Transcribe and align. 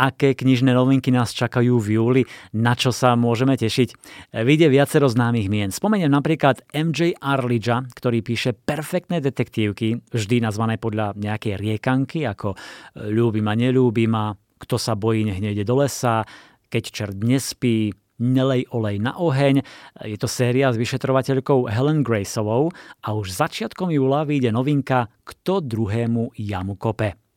aké 0.00 0.32
knižné 0.32 0.72
novinky 0.72 1.12
nás 1.12 1.36
čakajú 1.36 1.76
v 1.76 2.00
júli, 2.00 2.22
na 2.56 2.72
čo 2.72 2.88
sa 2.88 3.12
môžeme 3.20 3.60
tešiť. 3.60 3.88
Vyjde 4.32 4.72
viacero 4.72 5.04
známych 5.12 5.52
mien. 5.52 5.68
Spomeniem 5.68 6.08
napríklad 6.08 6.64
MJ 6.72 7.20
Arlidža, 7.20 7.84
ktorý 7.92 8.24
píše 8.24 8.56
perfektné 8.56 9.20
detektívky, 9.20 10.00
vždy 10.08 10.40
nazvané 10.40 10.80
podľa 10.80 11.12
nejakej 11.20 11.60
riekanky, 11.60 12.24
ako 12.24 12.56
Ľúbi 12.96 13.44
ma, 13.44 13.52
nelúbi 13.52 14.08
ma, 14.08 14.32
Kto 14.60 14.76
sa 14.80 14.96
bojí, 14.96 15.28
nech 15.28 15.44
nejde 15.44 15.68
do 15.68 15.84
lesa, 15.84 16.24
Keď 16.72 16.84
čert 16.88 17.18
nespí, 17.20 17.92
Nelej 18.20 18.68
olej 18.76 19.00
na 19.00 19.16
oheň. 19.16 19.64
Je 20.04 20.20
to 20.20 20.28
séria 20.28 20.68
s 20.68 20.76
vyšetrovateľkou 20.76 21.72
Helen 21.72 22.04
Graceovou 22.04 22.68
a 23.00 23.16
už 23.16 23.32
začiatkom 23.32 23.88
júla 23.88 24.28
vyjde 24.28 24.52
novinka 24.52 25.08
Kto 25.24 25.64
druhému 25.64 26.36
jamu 26.36 26.76
kope. 26.76 27.29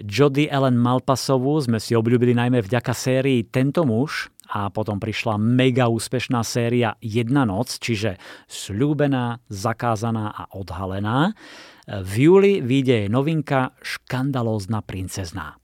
Jody 0.00 0.50
Ellen 0.50 0.74
Malpasovú 0.74 1.54
sme 1.62 1.78
si 1.78 1.94
obľúbili 1.94 2.34
najmä 2.34 2.62
vďaka 2.66 2.90
sérii 2.90 3.46
Tento 3.46 3.86
muž 3.86 4.30
a 4.50 4.68
potom 4.68 4.98
prišla 4.98 5.38
mega 5.38 5.86
úspešná 5.86 6.42
séria 6.42 6.98
Jedna 6.98 7.46
noc, 7.46 7.78
čiže 7.78 8.18
Sľúbená, 8.50 9.40
zakázaná 9.46 10.34
a 10.34 10.50
odhalená. 10.52 11.32
V 11.86 12.12
júli 12.28 12.52
vyjde 12.64 13.06
novinka 13.06 13.76
Škandalózna 13.80 14.82
princezná. 14.82 15.63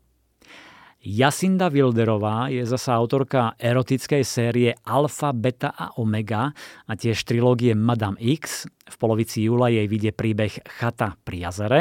Jasinda 1.01 1.73
Wilderová 1.73 2.53
je 2.53 2.61
zasa 2.69 2.93
autorka 2.93 3.57
erotickej 3.57 4.21
série 4.21 4.77
Alfa, 4.85 5.33
Beta 5.33 5.73
a 5.73 5.97
Omega 5.97 6.53
a 6.85 6.93
tiež 6.93 7.25
trilógie 7.25 7.73
Madame 7.73 8.21
X. 8.21 8.69
V 8.69 8.97
polovici 9.01 9.49
júla 9.49 9.73
jej 9.73 9.89
vyjde 9.89 10.13
príbeh 10.13 10.61
Chata 10.61 11.17
pri 11.25 11.49
jazere. 11.49 11.81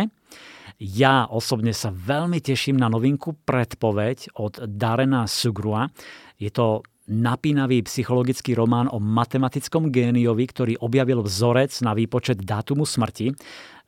Ja 0.79 1.27
osobne 1.27 1.75
sa 1.75 1.91
veľmi 1.91 2.39
teším 2.39 2.79
na 2.79 2.87
novinku 2.87 3.35
Predpoveď 3.43 4.39
od 4.39 4.63
Darena 4.71 5.27
Sugrua. 5.27 5.91
Je 6.39 6.47
to 6.47 6.87
napínavý 7.09 7.81
psychologický 7.83 8.53
román 8.53 8.85
o 8.93 9.01
matematickom 9.01 9.89
géniovi, 9.89 10.45
ktorý 10.45 10.73
objavil 10.79 11.25
vzorec 11.25 11.73
na 11.81 11.97
výpočet 11.97 12.45
dátumu 12.45 12.85
smrti. 12.85 13.33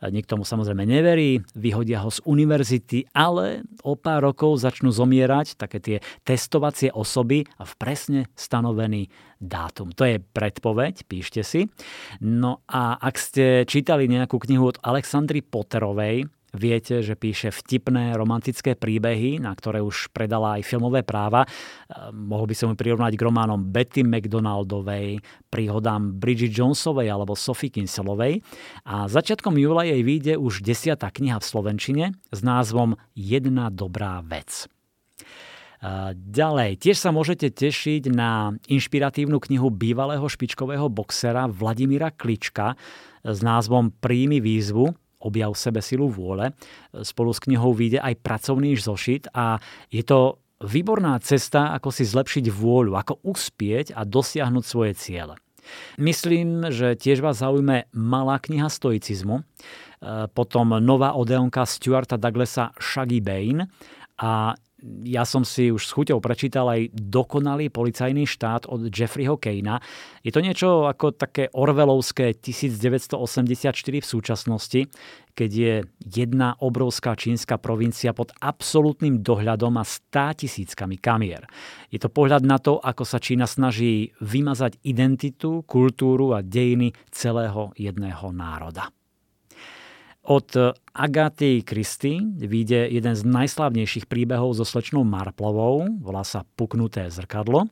Nikto 0.01 0.41
mu 0.41 0.43
samozrejme 0.43 0.81
neverí, 0.81 1.45
vyhodia 1.53 2.01
ho 2.01 2.09
z 2.09 2.25
univerzity, 2.25 3.13
ale 3.13 3.61
o 3.85 3.93
pár 3.93 4.33
rokov 4.33 4.57
začnú 4.57 4.89
zomierať 4.89 5.61
také 5.61 5.77
tie 5.77 5.97
testovacie 6.25 6.89
osoby 6.89 7.45
a 7.61 7.69
v 7.69 7.73
presne 7.77 8.21
stanovený 8.33 9.13
dátum. 9.37 9.93
To 9.93 10.01
je 10.09 10.17
predpoveď, 10.17 11.05
píšte 11.05 11.45
si. 11.45 11.69
No 12.17 12.65
a 12.65 12.97
ak 12.97 13.15
ste 13.21 13.45
čítali 13.69 14.09
nejakú 14.09 14.41
knihu 14.41 14.73
od 14.73 14.81
Alexandry 14.81 15.45
Potterovej, 15.45 16.25
Viete, 16.51 16.99
že 16.99 17.15
píše 17.15 17.47
vtipné 17.47 18.11
romantické 18.19 18.75
príbehy, 18.75 19.39
na 19.39 19.55
ktoré 19.55 19.79
už 19.79 20.11
predala 20.11 20.59
aj 20.59 20.67
filmové 20.67 20.99
práva. 20.99 21.47
E, 21.47 21.49
mohol 22.11 22.51
by 22.51 22.55
som 22.59 22.67
ju 22.71 22.75
prirovnať 22.75 23.15
k 23.15 23.23
románom 23.23 23.71
Betty 23.71 24.03
McDonaldovej, 24.03 25.23
príhodám 25.47 26.19
Bridget 26.19 26.51
Jonesovej 26.51 27.07
alebo 27.07 27.39
Sophie 27.39 27.71
Kinselovej. 27.71 28.43
A 28.83 29.07
začiatkom 29.07 29.55
júla 29.55 29.87
jej 29.87 30.03
vyjde 30.03 30.33
už 30.35 30.59
desiatá 30.59 31.07
kniha 31.07 31.39
v 31.39 31.47
Slovenčine 31.47 32.05
s 32.35 32.39
názvom 32.43 32.99
Jedna 33.15 33.71
dobrá 33.71 34.19
vec. 34.19 34.67
E, 35.79 36.11
ďalej, 36.19 36.83
tiež 36.83 36.99
sa 36.99 37.15
môžete 37.15 37.47
tešiť 37.47 38.11
na 38.11 38.51
inšpiratívnu 38.67 39.39
knihu 39.39 39.71
bývalého 39.71 40.27
špičkového 40.27 40.91
boxera 40.91 41.47
Vladimíra 41.47 42.11
Klička 42.11 42.75
s 43.23 43.39
názvom 43.39 43.95
Príjmi 44.03 44.43
výzvu, 44.43 44.91
objav 45.21 45.53
sebe 45.53 45.79
silu 45.79 46.09
vôle. 46.09 46.51
Spolu 46.91 47.31
s 47.31 47.39
knihou 47.39 47.71
vyjde 47.71 48.01
aj 48.01 48.19
pracovný 48.19 48.73
zošit 48.75 49.29
a 49.31 49.61
je 49.93 50.01
to 50.01 50.41
výborná 50.61 51.17
cesta, 51.21 51.73
ako 51.73 51.89
si 51.89 52.05
zlepšiť 52.05 52.45
vôľu, 52.53 52.93
ako 52.97 53.21
uspieť 53.25 53.97
a 53.97 54.05
dosiahnuť 54.05 54.63
svoje 54.65 54.93
ciele. 54.97 55.37
Myslím, 56.01 56.73
že 56.73 56.97
tiež 56.97 57.21
vás 57.21 57.41
zaujme 57.41 57.85
malá 57.93 58.41
kniha 58.41 58.65
stoicizmu, 58.65 59.45
potom 60.33 60.67
nová 60.81 61.13
odeonka 61.13 61.65
Stuarta 61.69 62.17
Douglasa 62.17 62.73
Shaggy 62.81 63.21
Bane 63.21 63.69
a 64.17 64.57
ja 65.05 65.23
som 65.23 65.45
si 65.45 65.69
už 65.69 65.85
s 65.85 65.93
chuťou 65.93 66.17
prečítal 66.17 66.65
aj 66.69 66.93
Dokonalý 66.93 67.69
policajný 67.69 68.25
štát 68.25 68.65
od 68.65 68.89
Jeffreyho 68.89 69.37
Kejna. 69.37 69.77
Je 70.25 70.33
to 70.33 70.41
niečo 70.41 70.89
ako 70.89 71.13
také 71.13 71.49
orvelovské 71.53 72.33
1984 72.37 73.71
v 74.01 74.05
súčasnosti, 74.05 74.81
keď 75.33 75.51
je 75.51 75.75
jedna 76.03 76.57
obrovská 76.59 77.15
čínska 77.15 77.57
provincia 77.57 78.11
pod 78.11 78.35
absolútnym 78.41 79.21
dohľadom 79.23 79.79
a 79.79 79.85
stá 79.87 80.35
tisíckami 80.35 80.99
kamier. 80.99 81.47
Je 81.89 82.01
to 82.01 82.11
pohľad 82.11 82.43
na 82.43 82.59
to, 82.59 82.77
ako 82.77 83.07
sa 83.07 83.21
Čína 83.21 83.47
snaží 83.47 84.11
vymazať 84.19 84.81
identitu, 84.83 85.63
kultúru 85.63 86.35
a 86.35 86.43
dejiny 86.43 86.91
celého 87.09 87.71
jedného 87.77 88.29
národa. 88.35 88.91
Od 90.21 90.53
Agaty 90.93 91.65
Kristy 91.65 92.21
vyjde 92.21 92.93
jeden 92.93 93.17
z 93.17 93.25
najslavnejších 93.25 94.05
príbehov 94.05 94.53
so 94.53 94.61
slečnou 94.61 95.01
Marplovou, 95.01 95.89
volá 95.97 96.21
sa 96.21 96.45
Puknuté 96.45 97.09
zrkadlo. 97.09 97.65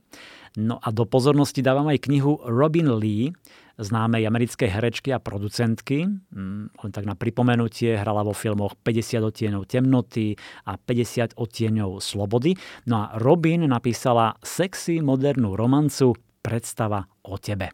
No 0.58 0.82
a 0.82 0.90
do 0.90 1.06
pozornosti 1.06 1.62
dávam 1.62 1.86
aj 1.94 2.10
knihu 2.10 2.42
Robin 2.42 2.90
Lee, 2.98 3.30
známej 3.78 4.26
americkej 4.26 4.66
herečky 4.66 5.14
a 5.14 5.22
producentky. 5.22 6.10
Mm, 6.10 6.74
len 6.74 6.92
tak 6.92 7.06
na 7.06 7.14
pripomenutie, 7.14 7.96
hrala 7.96 8.26
vo 8.26 8.34
filmoch 8.34 8.74
50 8.82 9.30
odtieňov 9.30 9.64
temnoty 9.70 10.34
a 10.66 10.76
50 10.76 11.38
odtieňov 11.38 12.02
slobody. 12.02 12.58
No 12.90 13.08
a 13.08 13.16
Robin 13.22 13.64
napísala 13.70 14.36
sexy 14.44 15.00
modernú 15.00 15.54
romancu 15.54 16.18
Predstava 16.40 17.06
o 17.28 17.36
tebe. 17.38 17.70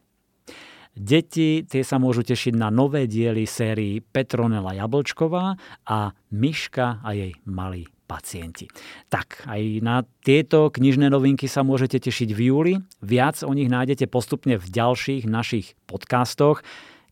Deti 0.95 1.67
tie 1.67 1.83
sa 1.83 1.99
môžu 1.99 2.23
tešiť 2.23 2.55
na 2.55 2.71
nové 2.71 3.03
diely 3.03 3.43
sérii 3.43 3.99
Petronela 3.99 4.71
Jablčková 4.79 5.59
a 5.83 6.15
Myška 6.31 7.03
a 7.03 7.11
jej 7.11 7.35
malí 7.43 7.83
pacienti. 8.07 8.71
Tak, 9.11 9.43
aj 9.43 9.61
na 9.83 10.07
tieto 10.23 10.71
knižné 10.71 11.11
novinky 11.11 11.51
sa 11.51 11.67
môžete 11.67 11.99
tešiť 11.99 12.29
v 12.31 12.39
júli. 12.47 12.73
Viac 13.03 13.43
o 13.43 13.51
nich 13.51 13.67
nájdete 13.67 14.07
postupne 14.07 14.55
v 14.55 14.65
ďalších 14.71 15.27
našich 15.27 15.75
podcastoch. 15.83 16.63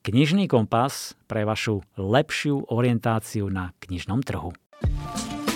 Knižný 0.07 0.47
kompas 0.47 1.19
pre 1.27 1.43
vašu 1.43 1.83
lepšiu 1.99 2.71
orientáciu 2.71 3.51
na 3.51 3.75
knižnom 3.83 4.23
trhu. 4.23 4.55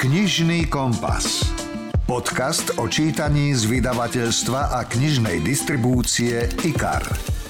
Knižný 0.04 0.68
kompas. 0.68 1.48
Podcast 2.04 2.76
o 2.76 2.92
čítaní 2.92 3.56
z 3.56 3.72
vydavateľstva 3.72 4.76
a 4.76 4.84
knižnej 4.84 5.44
distribúcie 5.44 6.48
IKAR. 6.64 7.47